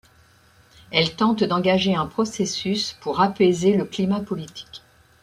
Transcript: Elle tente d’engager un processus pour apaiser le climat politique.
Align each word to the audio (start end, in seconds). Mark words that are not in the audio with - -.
Elle 0.89 1.15
tente 1.15 1.43
d’engager 1.43 1.93
un 1.93 2.07
processus 2.07 2.93
pour 3.01 3.21
apaiser 3.21 3.77
le 3.77 3.85
climat 3.85 4.21
politique. 4.21 4.81